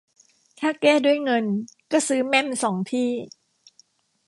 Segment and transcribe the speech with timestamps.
[0.59, 1.45] ถ้าแก้ด้วยเงิน
[1.91, 3.09] ก็ซื้อแม่มสองที่